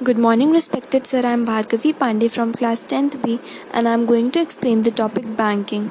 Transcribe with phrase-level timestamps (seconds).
[0.00, 1.22] Good morning, respected sir.
[1.24, 3.40] I am Bhargavi Pandey from class 10th B
[3.74, 5.90] and I am going to explain the topic banking.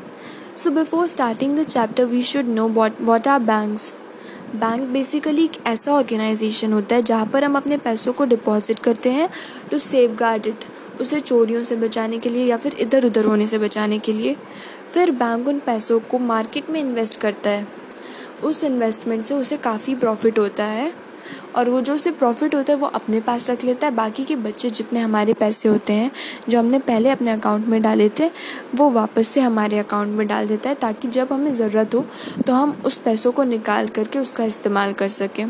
[0.56, 3.94] So, before starting the chapter, we should know what, what are banks.
[4.56, 9.10] Bank basically एक ऐसा organisation होता है जहाँ पर हम अपने पैसों को डिपॉजिट करते
[9.12, 9.28] हैं
[9.72, 10.64] टू सेव गार्ड इट
[11.02, 14.36] उसे चोरियों से बचाने के लिए या फिर इधर उधर होने से बचाने के लिए
[14.94, 17.68] फिर बैंक उन पैसों को मार्केट में इन्वेस्ट करता है
[18.44, 20.92] उस इन्वेस्टमेंट से उसे काफ़ी प्रॉफिट होता है
[21.56, 24.36] और वो जो उसे प्रॉफिट होता है, वो अपने पास रख लेता है। बाकी के
[24.38, 26.12] बच्चे जितने हमारे पैसे होते हैं,
[26.50, 28.30] जो हमने पहले अपने अकाउंट में डाले थे,
[28.76, 32.06] वो वापस से हमारे अकाउंट में डाल देता है ताकि जब हमें ज़रूरत हो
[32.48, 35.46] तो हम उस पैसों को निकाल करके उसका इस्तेमाल कर सकें।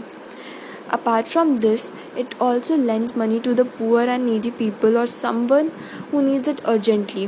[0.93, 5.71] Apart from this it also lends money to the poor and needy people और someone
[6.13, 7.27] who needs it urgently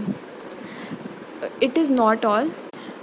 [1.64, 2.52] it is not all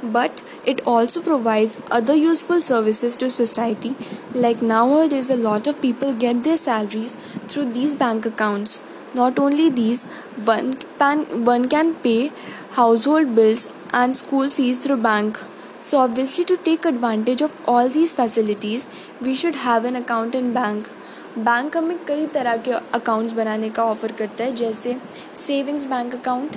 [0.05, 3.95] but it also provides other useful services to society
[4.33, 7.17] like nowadays a lot of people get their salaries
[7.47, 8.79] through these bank accounts
[9.13, 10.05] not only these
[10.45, 12.31] one can, one can pay
[12.71, 15.39] household bills and school fees through bank
[15.81, 18.85] so obviously to take advantage of all these facilities
[19.21, 20.89] we should have an account in bank
[21.37, 24.95] bank हमें कई तरह के accounts बनाने का offer करता है जैसे
[25.37, 26.55] savings bank account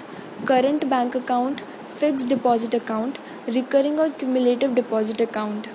[0.48, 1.60] current bank account
[2.00, 3.18] fix deposit account
[3.49, 5.67] recurring और क्यूमुलेटिव डिपॉजिट अकाउंट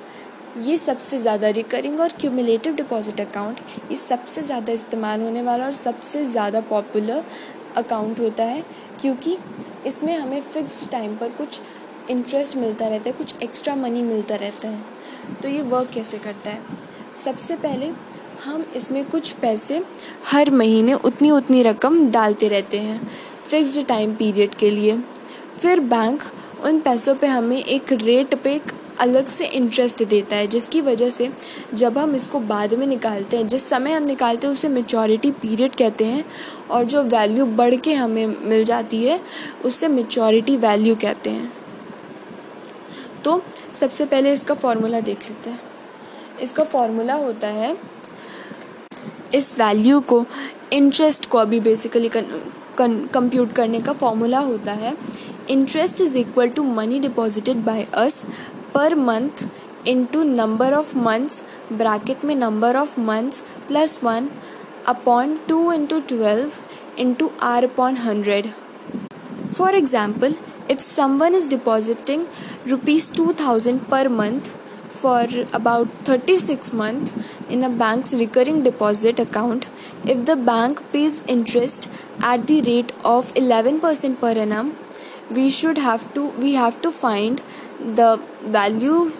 [0.63, 5.73] ये सबसे ज़्यादा रिकरिंग और क्यूमुलेटिव डिपॉजिट अकाउंट ये सबसे ज़्यादा इस्तेमाल होने वाला और
[5.73, 7.25] सबसे ज़्यादा पॉपुलर
[7.77, 8.63] अकाउंट होता है,
[9.01, 9.37] क्योंकि
[9.87, 11.61] इसमें हमें फ़िक्स्ड टाइम पर कुछ
[12.11, 14.83] इंटरेस्ट मिलता रहता है, कुछ एक्स्ट्रा मनी मिलता रहता है।
[15.43, 16.61] तो ये वर्क कैसे करता है?
[17.15, 17.91] सबसे पहले
[18.45, 19.83] हम इसमें कुछ पैसे
[20.27, 23.01] हर महीने उतनी उतनी रकम डालते रहते हैं
[23.45, 24.97] फ़िक्स्ड टाइम पीरियड के लिए।
[25.59, 26.23] फिर बैंक
[26.65, 31.11] उन पैसों पे हमें एक रेट पे एक अलग से इंटरेस्ट देता है, जिसकी वजह
[31.11, 31.29] से
[31.75, 35.75] जब हम इसको बाद में निकालते हैं, जिस समय हम निकालते हैं, उसे मेचोरिटी पीरियड
[35.77, 36.25] कहते हैं
[36.71, 39.21] और जो वैल्यू बढ़ के हमें मिल जाती है
[39.65, 41.53] उससे मेचोरिटी वैल्यू कहते हैं।
[43.25, 43.43] तो
[43.73, 45.61] सबसे पहले इसका फॉर्मूला देख लेते हैं।
[46.43, 47.77] इसका फॉर्मूला होता है,
[49.35, 50.25] इस वैल्यू को
[50.73, 52.11] इंटरेस्ट को अभी बेसिकली
[52.79, 54.97] कंप्यूट करने का फॉर्मूला होता है।
[55.49, 58.27] Interest is equal to money deposited by us
[58.73, 59.49] per month
[59.85, 64.31] into number of months bracket में number of months plus 1
[64.87, 66.59] upon 2 into 12
[66.97, 68.53] into r upon 100
[69.59, 70.35] for example
[70.69, 72.27] if someone is depositing
[72.73, 74.55] rupees 2000 per month
[75.03, 77.13] for about 36 months
[77.51, 79.67] in a bank's recurring deposit account
[80.07, 81.91] if the bank pays interest
[82.33, 84.73] at the rate of 11% per annum
[85.37, 87.43] we should have to, we have to find
[88.01, 88.21] the
[88.57, 89.13] value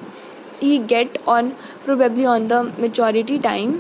[0.61, 1.55] he get on,
[1.85, 3.75] probably on the maturity time.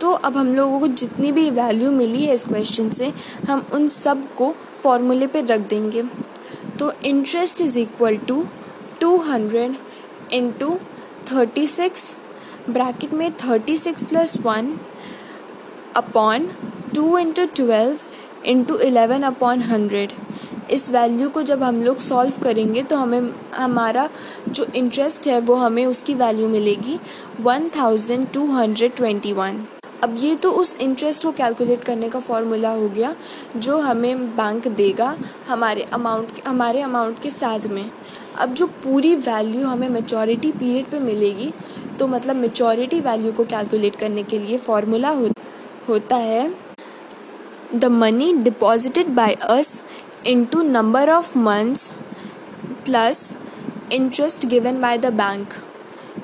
[0.00, 3.12] तो अब हम लोगों को जितनी भी value मिली है इस question से,
[3.48, 6.02] हम उन सबको फॉर्मूले पे रख देंगे।
[6.78, 8.44] तो interest is equal to
[9.00, 9.74] two hundred
[10.32, 10.78] into
[11.32, 12.12] thirty six
[12.70, 14.78] bracket में thirty six plus one
[15.96, 16.48] upon
[16.94, 17.98] two into twelve
[18.46, 20.12] into eleven upon hundred
[20.70, 24.08] इस वैल्यू को जब हम लोग सॉल्व करेंगे तो हमें हमारा
[24.48, 26.98] जो इंटरेस्ट है वो हमें उसकी वैल्यू मिलेगी
[27.40, 29.64] one thousand two hundred twenty one
[30.02, 33.14] अब ये तो उस इंटरेस्ट को कैलकुलेट करने का फॉर्मूला हो गया
[33.56, 35.16] जो हमें बैंक देगा
[35.48, 37.90] हमारे अमाउंट हमारे अमाउंट के साथ में।
[38.38, 41.52] अब जो पूरी वैल्यू हमें मेचोरिटी पीरियड पे मिलेगी
[41.98, 45.28] तो मतलब मेचोरिटी वैल्यू को कैलकुलेट करने के लिए फॉर्मूला हो,
[45.88, 46.50] होता है
[47.74, 49.82] the money deposited by us
[50.24, 51.92] into number of months
[52.84, 53.36] plus
[53.90, 55.52] interest given by the bank.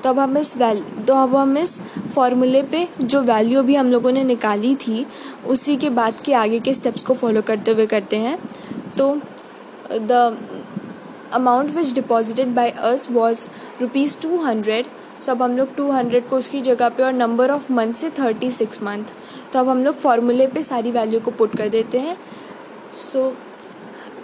[0.03, 1.79] तो अब हम इस वैल तो अब हम इस
[2.15, 5.05] फॉर्मूले पे जो वैल्यू भी हम लोगों ने निकाली थी
[5.47, 8.37] उसी के बाद के आगे के स्टेप्स को फॉलो करते हुए करते हैं।
[8.97, 9.15] तो
[9.91, 10.37] the
[11.33, 13.45] amount which deposited by us was
[13.81, 14.87] rupees two hundred
[15.21, 18.09] so अब हम लोग टू हंड्रेड को उसकी जगह पे और नंबर ऑफ़ मंथ से
[18.19, 19.13] थर्टी सिक्स मंथ
[19.53, 22.17] तो अब हम लोग फॉर्मूले पे सारी वैल्यू को पुट कर देते हैं।
[23.11, 23.35] So so,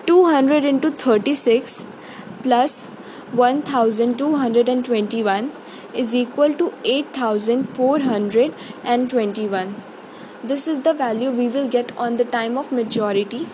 [0.07, 1.79] two hundred into thirty six
[2.43, 2.85] plus
[3.35, 5.49] one thousand two hundred and twenty one
[5.95, 8.51] is equal to eight thousand four hundred
[8.85, 9.75] and twenty one
[10.45, 13.45] this is the value we will get on the time of majority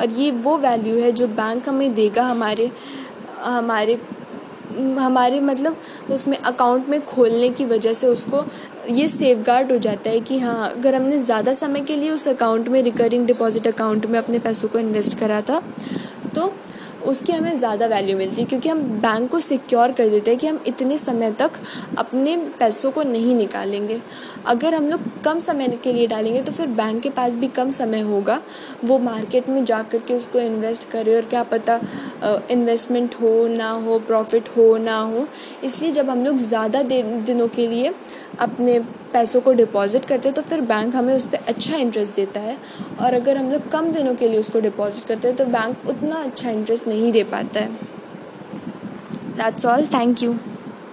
[0.00, 2.70] और ये वो value है जो bank हमें देगा हमारे
[3.42, 3.98] हमारे
[4.98, 5.76] हमारे मतलब
[6.10, 8.44] उसमें अकाउंट में खोलने की वजह से उसको
[8.88, 12.26] ये सेफ़ गार्ड हो जाता है कि हाँ अगर हमने ज़्यादा समय के लिए उस
[12.28, 15.60] अकाउंट में रिकरिंग डिपॉजिट अकाउंट में अपने पैसों को इन्वेस्ट करा था
[16.34, 16.52] तो
[17.06, 20.46] उसकी हमें ज़्यादा वैल्यू मिलती है, क्योंकि हम बैंक को सिक्योर कर देते हैं कि
[20.46, 21.52] हम इतने समय तक
[21.98, 24.00] अपने पैसों को नहीं निकालेंगे।
[24.46, 27.70] अगर हम लोग कम समय के लिए डालेंगे तो फिर बैंक के पास भी कम
[27.72, 28.40] समय होगा।
[28.84, 31.80] वो मार्केट में जा कर के उसको इन्वेस्ट करे और क्या पता
[32.50, 35.26] इन्वेस्टमेंट हो ना हो प्रॉफिट हो ना हो।
[35.64, 37.94] इसलिए जब हम लोग ज़्यादा दिनों के लिए
[38.40, 38.78] अपने
[39.16, 42.56] पैसों को डिपॉज़िट करते हैं तो फिर बैंक हमें उस पर अच्छा इंटरेस्ट देता है।
[43.00, 46.22] और अगर हम लोग कम दिनों के लिए उसको डिपॉज़िट करते हैं तो बैंक उतना
[46.22, 47.94] अच्छा इंटरेस्ट नहीं दे पाता है।
[49.36, 50.36] That's all thank you